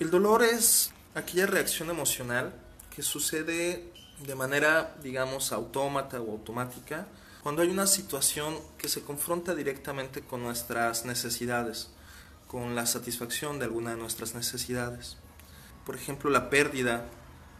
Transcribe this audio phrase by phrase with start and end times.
[0.00, 2.54] El dolor es aquella reacción emocional
[2.96, 3.92] que sucede
[4.26, 7.06] de manera, digamos, autómata o automática
[7.42, 11.90] cuando hay una situación que se confronta directamente con nuestras necesidades,
[12.48, 15.18] con la satisfacción de alguna de nuestras necesidades.
[15.84, 17.04] Por ejemplo, la pérdida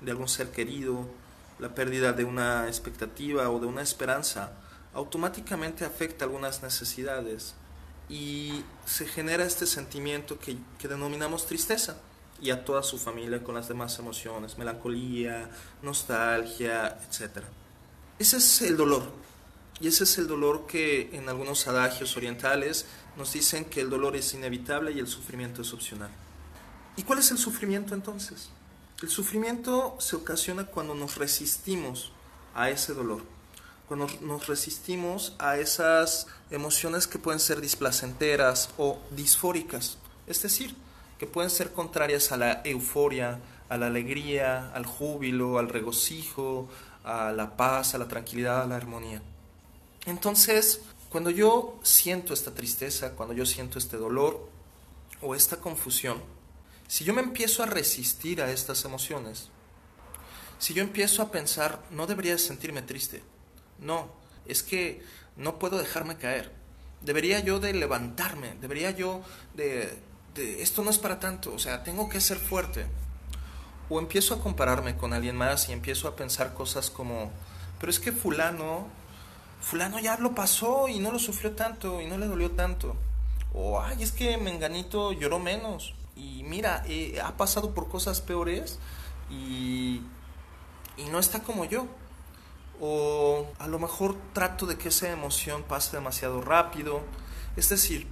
[0.01, 1.07] de algún ser querido,
[1.59, 4.53] la pérdida de una expectativa o de una esperanza,
[4.95, 7.55] automáticamente afecta algunas necesidades
[8.09, 12.01] y se genera este sentimiento que, que denominamos tristeza
[12.41, 15.51] y a toda su familia con las demás emociones, melancolía,
[15.83, 17.45] nostalgia, etc.
[18.19, 19.03] Ese es el dolor.
[19.81, 22.85] Y ese es el dolor que en algunos adagios orientales
[23.17, 26.11] nos dicen que el dolor es inevitable y el sufrimiento es opcional.
[26.97, 28.51] ¿Y cuál es el sufrimiento entonces?
[29.03, 32.13] El sufrimiento se ocasiona cuando nos resistimos
[32.55, 33.23] a ese dolor,
[33.89, 40.75] cuando nos resistimos a esas emociones que pueden ser displacenteras o disfóricas, es decir,
[41.21, 46.67] que pueden ser contrarias a la euforia, a la alegría, al júbilo, al regocijo,
[47.05, 49.21] a la paz, a la tranquilidad, a la armonía.
[50.07, 54.49] Entonces, cuando yo siento esta tristeza, cuando yo siento este dolor
[55.21, 56.23] o esta confusión,
[56.89, 59.51] si yo me empiezo a resistir a estas emociones,
[60.59, 63.23] si yo empiezo a pensar, no debería sentirme triste,
[63.79, 64.09] no,
[64.47, 65.03] es que
[65.37, 66.51] no puedo dejarme caer,
[67.03, 69.21] debería yo de levantarme, debería yo
[69.53, 72.87] de esto no es para tanto, o sea, tengo que ser fuerte.
[73.89, 77.31] O empiezo a compararme con alguien más y empiezo a pensar cosas como,
[77.81, 78.87] pero es que fulano,
[79.61, 82.97] fulano ya lo pasó y no lo sufrió tanto y no le dolió tanto.
[83.53, 85.95] O, ay, es que Menganito lloró menos.
[86.15, 88.79] Y mira, eh, ha pasado por cosas peores
[89.29, 90.03] y,
[90.97, 91.87] y no está como yo.
[92.81, 97.03] O a lo mejor trato de que esa emoción pase demasiado rápido.
[97.57, 98.07] Es decir,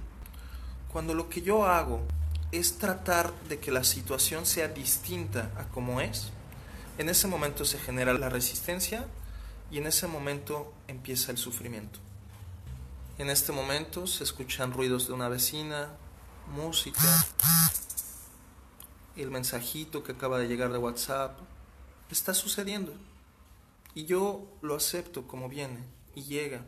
[0.91, 2.01] cuando lo que yo hago
[2.51, 6.31] es tratar de que la situación sea distinta a como es,
[6.97, 9.05] en ese momento se genera la resistencia
[9.71, 11.99] y en ese momento empieza el sufrimiento.
[13.17, 15.89] En este momento se escuchan ruidos de una vecina,
[16.47, 17.01] música,
[19.15, 21.37] el mensajito que acaba de llegar de WhatsApp.
[22.09, 22.93] Está sucediendo.
[23.93, 25.83] Y yo lo acepto como viene
[26.15, 26.61] y llega.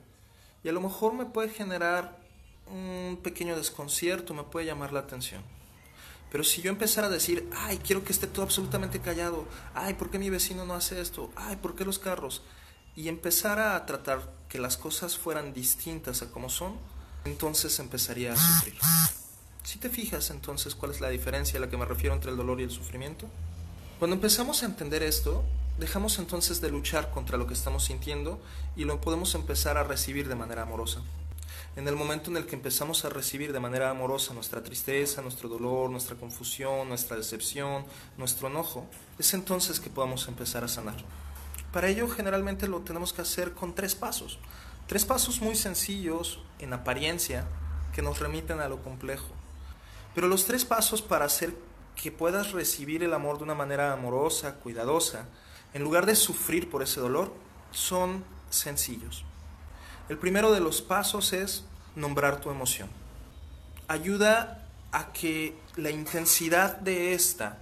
[0.63, 2.20] Y a lo mejor me puede generar
[2.71, 5.43] un pequeño desconcierto me puede llamar la atención.
[6.31, 10.09] Pero si yo empezara a decir, ay, quiero que esté todo absolutamente callado, ay, ¿por
[10.09, 11.29] qué mi vecino no hace esto?
[11.35, 12.41] Ay, ¿por qué los carros?
[12.95, 16.77] Y empezara a tratar que las cosas fueran distintas a como son,
[17.25, 18.79] entonces empezaría a sufrir.
[19.63, 22.37] Si te fijas entonces cuál es la diferencia a la que me refiero entre el
[22.37, 23.27] dolor y el sufrimiento,
[23.99, 25.43] cuando empezamos a entender esto,
[25.79, 28.41] dejamos entonces de luchar contra lo que estamos sintiendo
[28.75, 31.01] y lo podemos empezar a recibir de manera amorosa.
[31.77, 35.47] En el momento en el que empezamos a recibir de manera amorosa nuestra tristeza, nuestro
[35.47, 37.85] dolor, nuestra confusión, nuestra decepción,
[38.17, 38.85] nuestro enojo,
[39.17, 40.97] es entonces que podamos empezar a sanar.
[41.71, 44.37] Para ello generalmente lo tenemos que hacer con tres pasos.
[44.85, 47.47] Tres pasos muy sencillos en apariencia
[47.95, 49.29] que nos remiten a lo complejo.
[50.13, 51.55] Pero los tres pasos para hacer
[51.95, 55.25] que puedas recibir el amor de una manera amorosa, cuidadosa,
[55.73, 57.33] en lugar de sufrir por ese dolor,
[57.71, 59.23] son sencillos.
[60.11, 61.63] El primero de los pasos es
[61.95, 62.89] nombrar tu emoción.
[63.87, 67.59] Ayuda a que la intensidad de esta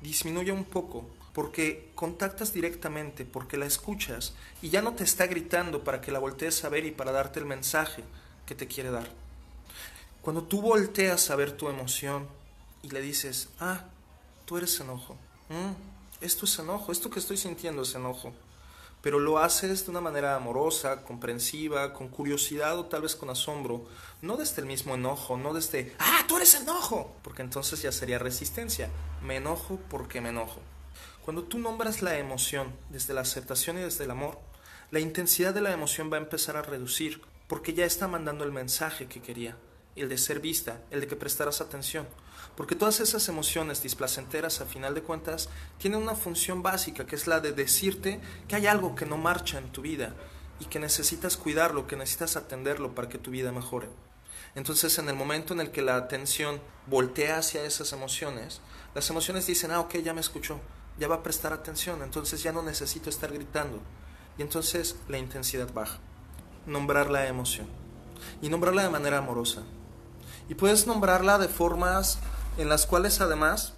[0.00, 5.82] disminuya un poco porque contactas directamente, porque la escuchas y ya no te está gritando
[5.82, 8.04] para que la voltees a ver y para darte el mensaje
[8.46, 9.08] que te quiere dar.
[10.22, 12.28] Cuando tú volteas a ver tu emoción
[12.80, 13.86] y le dices, ah,
[14.44, 15.16] tú eres enojo,
[15.48, 18.32] mm, esto es enojo, esto que estoy sintiendo es enojo,
[19.02, 23.86] pero lo haces de una manera amorosa, comprensiva, con curiosidad o tal vez con asombro,
[24.22, 28.18] no desde el mismo enojo, no desde, ah, tú eres enojo, porque entonces ya sería
[28.18, 28.90] resistencia,
[29.22, 30.60] me enojo porque me enojo.
[31.24, 34.38] Cuando tú nombras la emoción desde la aceptación y desde el amor,
[34.90, 38.52] la intensidad de la emoción va a empezar a reducir, porque ya está mandando el
[38.52, 39.56] mensaje que quería,
[39.94, 42.06] el de ser vista, el de que prestaras atención.
[42.56, 45.48] Porque todas esas emociones displacenteras, a final de cuentas,
[45.78, 49.58] tienen una función básica, que es la de decirte que hay algo que no marcha
[49.58, 50.14] en tu vida
[50.60, 53.88] y que necesitas cuidarlo, que necesitas atenderlo para que tu vida mejore.
[54.54, 58.60] Entonces, en el momento en el que la atención voltea hacia esas emociones,
[58.94, 60.60] las emociones dicen, ah, ok, ya me escuchó,
[60.98, 63.80] ya va a prestar atención, entonces ya no necesito estar gritando.
[64.36, 65.98] Y entonces la intensidad baja.
[66.66, 67.68] Nombrar la emoción.
[68.42, 69.62] Y nombrarla de manera amorosa.
[70.48, 72.18] Y puedes nombrarla de formas
[72.56, 73.74] en las cuales además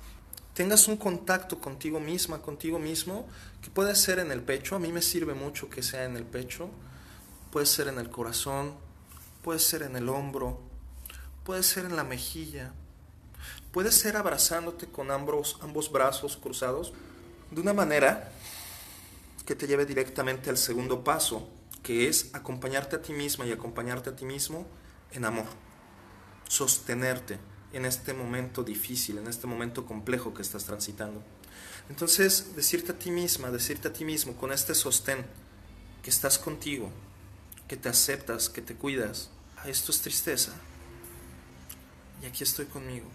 [0.54, 3.26] tengas un contacto contigo misma, contigo mismo,
[3.62, 6.24] que puede ser en el pecho, a mí me sirve mucho que sea en el
[6.24, 6.70] pecho,
[7.50, 8.74] puede ser en el corazón,
[9.42, 10.60] puede ser en el hombro,
[11.44, 12.72] puede ser en la mejilla,
[13.72, 16.92] puede ser abrazándote con ambos, ambos brazos cruzados
[17.50, 18.30] de una manera
[19.46, 21.48] que te lleve directamente al segundo paso,
[21.82, 24.66] que es acompañarte a ti misma y acompañarte a ti mismo
[25.12, 25.46] en amor.
[26.50, 27.38] Sostenerte
[27.72, 31.22] en este momento difícil, en este momento complejo que estás transitando.
[31.88, 35.24] Entonces, decirte a ti misma, decirte a ti mismo con este sostén,
[36.02, 36.90] que estás contigo,
[37.68, 39.30] que te aceptas, que te cuidas.
[39.58, 40.50] Ah, esto es tristeza.
[42.20, 43.06] Y aquí estoy conmigo.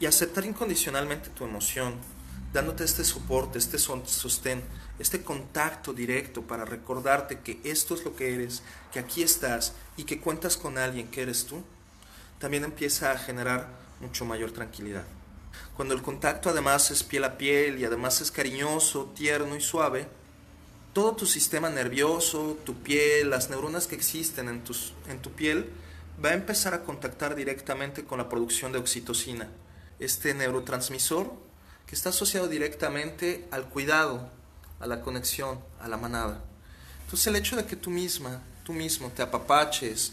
[0.00, 1.94] Y aceptar incondicionalmente tu emoción,
[2.52, 4.64] dándote este soporte, este sostén,
[4.98, 10.02] este contacto directo para recordarte que esto es lo que eres, que aquí estás y
[10.02, 11.62] que cuentas con alguien que eres tú,
[12.38, 13.68] también empieza a generar
[14.00, 15.04] mucho mayor tranquilidad.
[15.76, 20.08] Cuando el contacto además es piel a piel y además es cariñoso, tierno y suave,
[20.92, 25.70] todo tu sistema nervioso, tu piel, las neuronas que existen en, tus, en tu piel,
[26.24, 29.50] va a empezar a contactar directamente con la producción de oxitocina,
[29.98, 31.30] este neurotransmisor
[31.86, 34.30] que está asociado directamente al cuidado,
[34.80, 36.42] a la conexión, a la manada.
[37.04, 40.12] Entonces el hecho de que tú misma, tú mismo te apapaches,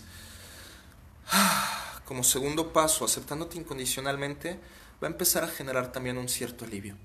[2.14, 4.60] como segundo paso, aceptándote incondicionalmente,
[5.02, 6.96] va a empezar a generar también un cierto alivio.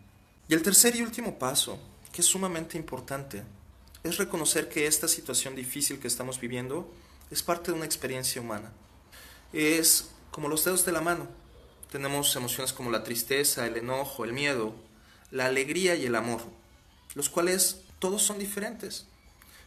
[0.48, 1.78] Y el tercer y último paso,
[2.12, 3.42] que es sumamente importante,
[4.04, 6.92] es reconocer que esta situación difícil que estamos viviendo
[7.30, 8.70] es parte de una experiencia humana.
[9.54, 11.26] Es como los dedos de la mano.
[11.90, 14.74] Tenemos emociones como la tristeza, el enojo, el miedo,
[15.30, 16.42] la alegría y el amor,
[17.14, 19.06] los cuales todos son diferentes.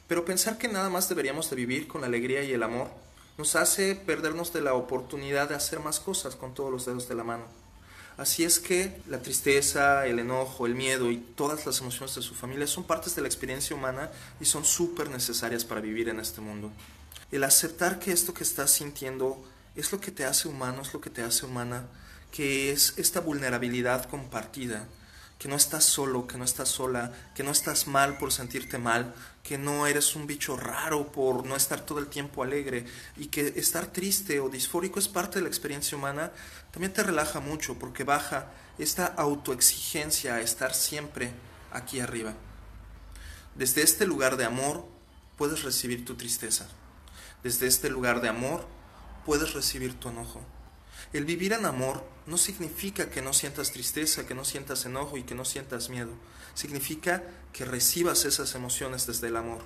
[0.07, 2.91] Pero pensar que nada más deberíamos de vivir con la alegría y el amor
[3.41, 7.15] nos hace perdernos de la oportunidad de hacer más cosas con todos los dedos de
[7.15, 7.45] la mano.
[8.15, 12.35] Así es que la tristeza, el enojo, el miedo y todas las emociones de su
[12.35, 16.39] familia son partes de la experiencia humana y son súper necesarias para vivir en este
[16.39, 16.71] mundo.
[17.31, 19.43] El aceptar que esto que estás sintiendo
[19.75, 21.87] es lo que te hace humano, es lo que te hace humana,
[22.31, 24.87] que es esta vulnerabilidad compartida,
[25.41, 29.11] que no estás solo, que no estás sola, que no estás mal por sentirte mal,
[29.41, 32.85] que no eres un bicho raro por no estar todo el tiempo alegre
[33.17, 36.31] y que estar triste o disfórico es parte de la experiencia humana,
[36.69, 41.31] también te relaja mucho porque baja esta autoexigencia a estar siempre
[41.71, 42.35] aquí arriba.
[43.55, 44.85] Desde este lugar de amor
[45.37, 46.67] puedes recibir tu tristeza.
[47.41, 48.67] Desde este lugar de amor
[49.25, 50.45] puedes recibir tu enojo.
[51.13, 55.23] El vivir en amor no significa que no sientas tristeza, que no sientas enojo y
[55.23, 56.11] que no sientas miedo.
[56.53, 59.61] Significa que recibas esas emociones desde el amor,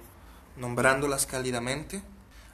[0.57, 2.01] nombrándolas cálidamente,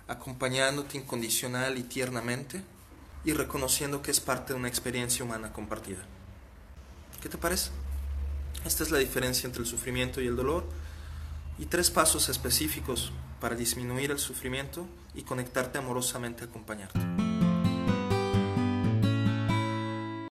[0.08, 2.64] acompañándote incondicional y tiernamente
[3.24, 6.04] y reconociendo que es parte de una experiencia humana compartida.
[7.22, 7.70] ¿Qué te parece?
[8.66, 10.66] Esta es la diferencia entre el sufrimiento y el dolor
[11.58, 17.31] y tres pasos específicos para disminuir el sufrimiento y conectarte amorosamente a acompañarte.